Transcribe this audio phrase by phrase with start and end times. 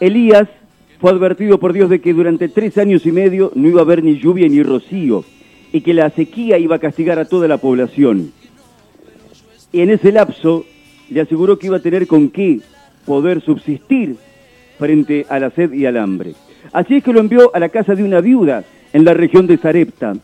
[0.00, 0.48] Elías
[1.00, 4.02] fue advertido por Dios de que durante tres años y medio no iba a haber
[4.02, 5.24] ni lluvia ni rocío
[5.72, 8.32] y que la sequía iba a castigar a toda la población.
[9.72, 10.64] Y en ese lapso
[11.10, 12.60] le aseguró que iba a tener con qué
[13.04, 14.16] poder subsistir
[14.78, 16.34] frente a la sed y al hambre.
[16.72, 19.56] Así es que lo envió a la casa de una viuda en la región de
[19.56, 20.14] Sarepta.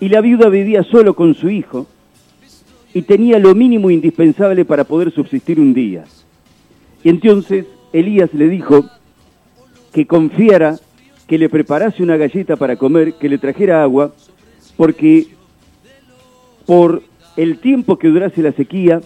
[0.00, 1.86] Y la viuda vivía solo con su hijo
[2.92, 6.04] y tenía lo mínimo indispensable para poder subsistir un día.
[7.04, 8.88] Y entonces Elías le dijo
[9.92, 10.76] que confiara,
[11.26, 14.12] que le preparase una galleta para comer, que le trajera agua,
[14.76, 15.28] porque
[16.66, 17.02] por
[17.36, 19.00] el tiempo que durase la sequía,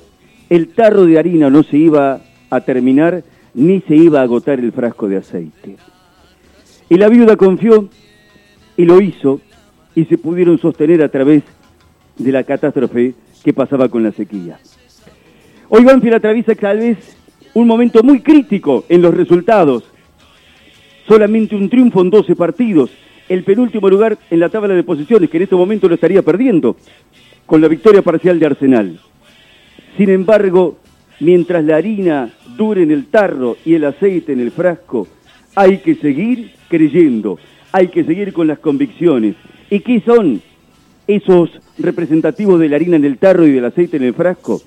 [0.51, 2.21] el tarro de harina no se iba
[2.51, 3.25] a terminar
[3.55, 5.77] ni se iba a agotar el frasco de aceite.
[6.89, 7.89] Y la viuda confió
[8.77, 9.41] y lo hizo
[9.95, 11.43] y se pudieron sostener a través
[12.19, 14.59] de la catástrofe que pasaba con la sequía.
[15.69, 16.99] Hoy Banfield atraviesa tal vez
[17.55, 19.85] un momento muy crítico en los resultados.
[21.07, 22.91] Solamente un triunfo en 12 partidos,
[23.29, 26.77] el penúltimo lugar en la tabla de posiciones, que en este momento lo estaría perdiendo,
[27.47, 29.01] con la victoria parcial de Arsenal.
[29.97, 30.79] Sin embargo,
[31.21, 35.07] mientras la harina dure en el tarro y el aceite en el frasco,
[35.55, 37.39] hay que seguir creyendo,
[37.71, 39.37] hay que seguir con las convicciones.
[39.71, 40.43] ¿Y qué son
[41.07, 44.61] esos representativos de la harina en el tarro y del aceite en el frasco?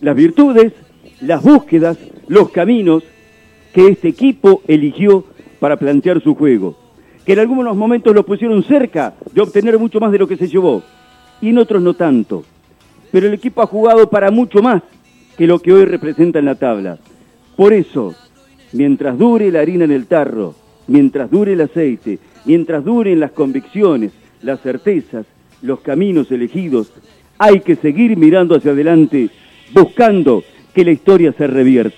[0.00, 0.72] Las virtudes,
[1.22, 3.04] las búsquedas, los caminos
[3.72, 5.24] que este equipo eligió
[5.60, 6.76] para plantear su juego,
[7.24, 10.48] que en algunos momentos lo pusieron cerca de obtener mucho más de lo que se
[10.48, 10.82] llevó,
[11.40, 12.44] y en otros no tanto.
[13.10, 14.82] Pero el equipo ha jugado para mucho más
[15.36, 16.98] que lo que hoy representa en la tabla.
[17.56, 18.14] Por eso,
[18.72, 20.54] mientras dure la harina en el tarro,
[20.88, 24.12] mientras dure el aceite, mientras duren las convicciones,
[24.42, 25.26] las certezas,
[25.62, 26.92] los caminos elegidos,
[27.38, 29.30] hay que seguir mirando hacia adelante,
[29.72, 30.42] buscando
[30.74, 31.90] que la historia se revierta.